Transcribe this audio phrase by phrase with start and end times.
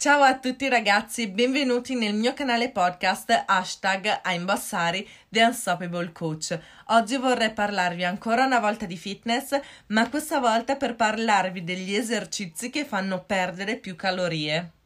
[0.00, 6.56] Ciao a tutti ragazzi, benvenuti nel mio canale podcast hashtag I'm Bassari The Unstoppable Coach.
[6.90, 9.58] Oggi vorrei parlarvi ancora una volta di fitness,
[9.88, 14.77] ma questa volta per parlarvi degli esercizi che fanno perdere più calorie.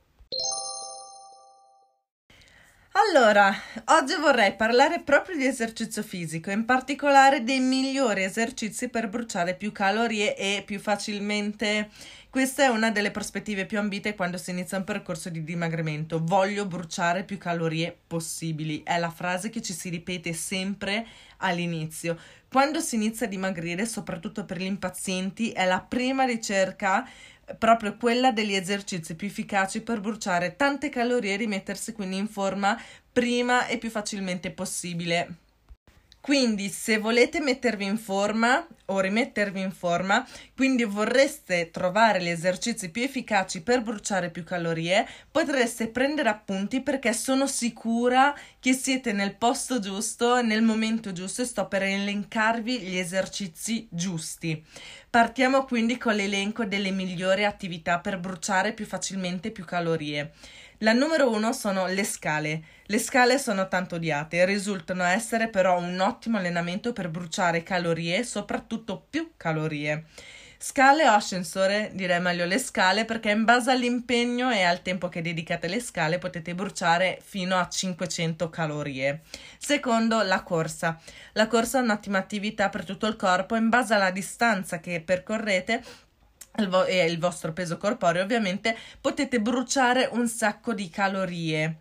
[3.09, 3.52] Allora,
[3.87, 9.73] oggi vorrei parlare proprio di esercizio fisico, in particolare dei migliori esercizi per bruciare più
[9.73, 11.91] calorie e più facilmente
[12.33, 16.19] questa è una delle prospettive più ambite quando si inizia un percorso di dimagrimento.
[16.25, 18.83] Voglio bruciare più calorie possibili.
[18.83, 21.06] È la frase che ci si ripete sempre
[21.37, 22.16] all'inizio.
[22.48, 27.06] Quando si inizia a dimagrire, soprattutto per gli impazienti, è la prima ricerca
[27.58, 32.81] proprio quella degli esercizi più efficaci per bruciare tante calorie e rimettersi quindi in forma
[33.12, 35.36] prima e più facilmente possibile.
[36.20, 42.91] Quindi, se volete mettervi in forma o rimettervi in forma, quindi vorreste trovare gli esercizi
[42.91, 49.36] più efficaci per bruciare più calorie, potreste prendere appunti perché sono sicura che siete nel
[49.36, 54.64] posto giusto, nel momento giusto e sto per elencarvi gli esercizi giusti.
[55.08, 60.33] Partiamo quindi con l'elenco delle migliori attività per bruciare più facilmente più calorie.
[60.83, 62.64] La numero uno sono le scale.
[62.86, 68.25] Le scale sono tanto odiate e risultano essere però un ottimo allenamento per bruciare calorie,
[68.25, 68.72] soprattutto
[69.09, 70.05] più calorie.
[70.59, 71.91] Scale o ascensore?
[71.92, 76.19] Direi meglio le scale perché in base all'impegno e al tempo che dedicate alle scale
[76.19, 79.23] potete bruciare fino a 500 calorie.
[79.59, 81.00] Secondo, la corsa.
[81.33, 85.82] La corsa è un'ottima attività per tutto il corpo in base alla distanza che percorrete
[86.87, 91.78] e il vostro peso corporeo, ovviamente potete bruciare un sacco di calorie.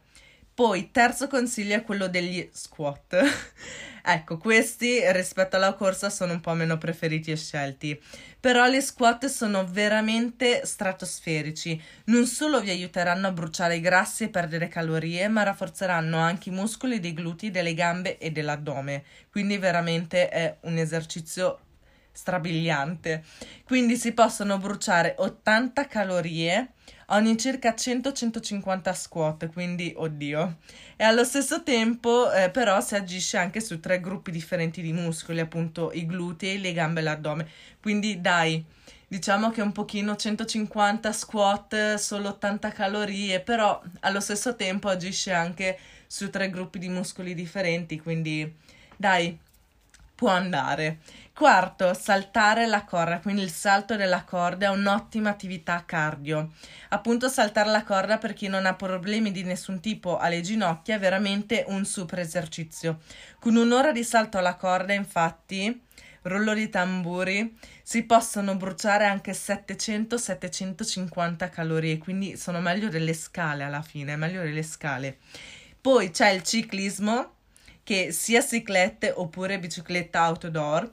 [0.53, 3.15] Poi, terzo consiglio è quello degli squat.
[4.03, 7.99] ecco, questi rispetto alla corsa sono un po' meno preferiti e scelti.
[8.37, 11.81] Però gli squat sono veramente stratosferici.
[12.05, 16.53] Non solo vi aiuteranno a bruciare i grassi e perdere calorie, ma rafforzeranno anche i
[16.53, 19.05] muscoli dei glutei, delle gambe e dell'addome.
[19.31, 21.59] Quindi veramente è un esercizio
[22.11, 23.23] strabiliante.
[23.63, 26.73] Quindi si possono bruciare 80 calorie
[27.11, 30.57] ogni circa 100-150 squat, quindi oddio.
[30.95, 35.39] E allo stesso tempo eh, però si agisce anche su tre gruppi differenti di muscoli,
[35.39, 37.47] appunto i glutei, le gambe e l'addome.
[37.81, 38.63] Quindi dai,
[39.07, 45.77] diciamo che un pochino 150 squat, solo 80 calorie, però allo stesso tempo agisce anche
[46.07, 48.53] su tre gruppi di muscoli differenti, quindi
[48.97, 49.37] dai,
[50.21, 50.99] può andare.
[51.33, 56.51] Quarto, saltare la corda, quindi il salto della corda è un'ottima attività cardio.
[56.89, 60.99] Appunto saltare la corda per chi non ha problemi di nessun tipo alle ginocchia è
[60.99, 62.99] veramente un super esercizio.
[63.39, 65.85] Con un'ora di salto alla corda, infatti,
[66.21, 73.81] rullo di tamburi, si possono bruciare anche 700-750 calorie, quindi sono meglio delle scale alla
[73.81, 75.17] fine, meglio delle scale.
[75.81, 77.37] Poi c'è il ciclismo,
[77.83, 80.91] che sia ciclette oppure bicicletta outdoor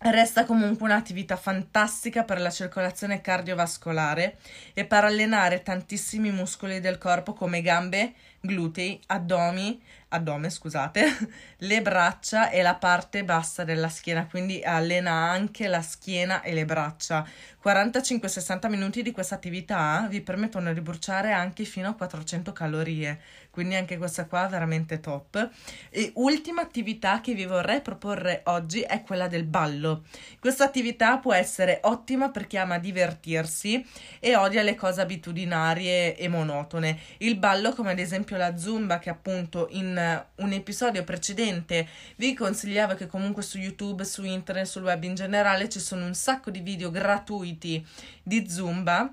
[0.00, 4.36] Resta comunque un'attività fantastica per la circolazione cardiovascolare
[4.72, 11.04] e per allenare tantissimi muscoli del corpo come gambe, glutei, addomi, addome, scusate,
[11.58, 16.64] le braccia e la parte bassa della schiena, quindi allena anche la schiena e le
[16.64, 17.26] braccia.
[17.62, 23.74] 45-60 minuti di questa attività vi permettono di bruciare anche fino a 400 calorie, quindi
[23.74, 25.50] anche questa qua veramente top.
[25.90, 30.04] E ultima attività che vi vorrei proporre oggi è quella del ballo.
[30.38, 33.84] Questa attività può essere ottima per chi ama divertirsi
[34.20, 36.98] e odia le cose abitudinarie e monotone.
[37.18, 42.94] Il ballo, come ad esempio la zumba, che appunto in un episodio precedente vi consigliavo
[42.94, 46.60] che comunque su YouTube, su internet, sul web in generale ci sono un sacco di
[46.60, 47.84] video gratuiti
[48.22, 49.12] di zumba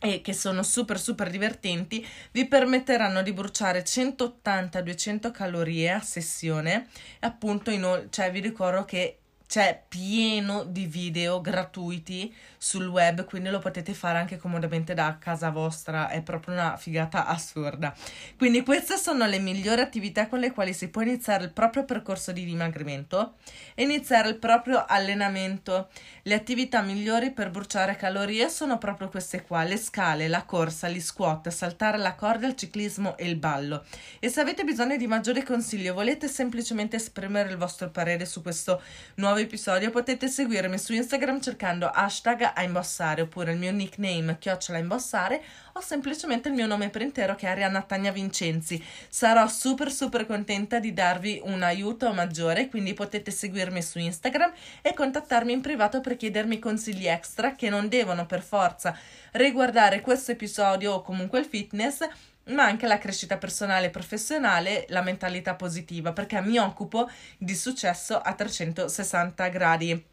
[0.00, 6.86] e che sono super super divertenti, vi permetteranno di bruciare 180-200 calorie a sessione.
[7.20, 9.17] Appunto, in, cioè vi ricordo che
[9.48, 15.48] c'è pieno di video gratuiti sul web, quindi lo potete fare anche comodamente da casa
[15.48, 17.94] vostra, è proprio una figata assurda.
[18.36, 22.30] Quindi queste sono le migliori attività con le quali si può iniziare il proprio percorso
[22.30, 23.36] di dimagrimento
[23.74, 25.88] e iniziare il proprio allenamento.
[26.24, 31.00] Le attività migliori per bruciare calorie sono proprio queste qua, le scale, la corsa, gli
[31.00, 33.86] squat, saltare la corda, il ciclismo e il ballo.
[34.18, 38.42] E se avete bisogno di maggiori consigli o volete semplicemente esprimere il vostro parere su
[38.42, 38.82] questo
[39.14, 44.36] nuovo nuovo episodio potete seguirmi su Instagram cercando hashtag a imbossare oppure il mio nickname
[44.38, 45.40] chiocciola imbossare
[45.74, 48.82] o semplicemente il mio nome per intero che è Arianna Tagna Vincenzi.
[49.08, 54.52] Sarò super super contenta di darvi un aiuto maggiore, quindi potete seguirmi su Instagram
[54.82, 58.98] e contattarmi in privato per chiedermi consigli extra che non devono per forza
[59.32, 62.00] riguardare questo episodio o comunque il fitness
[62.48, 67.08] ma anche la crescita personale e professionale, la mentalità positiva, perché mi occupo
[67.38, 70.04] di successo a 360 gradi.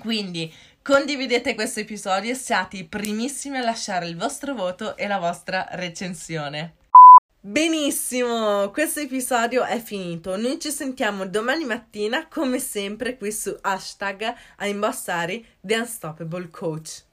[0.00, 0.52] Quindi
[0.82, 5.66] condividete questo episodio e siate i primissimi a lasciare il vostro voto e la vostra
[5.72, 6.74] recensione.
[7.40, 10.34] Benissimo, questo episodio è finito.
[10.36, 17.04] Noi ci sentiamo domani mattina, come sempre, qui su hashtag a imbossare The Unstoppable Coach.